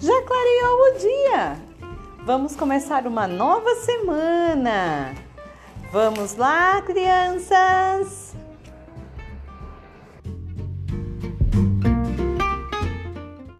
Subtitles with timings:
[0.00, 1.56] Já clareou o dia.
[2.24, 5.14] Vamos começar uma nova semana.
[5.92, 8.19] Vamos lá, crianças!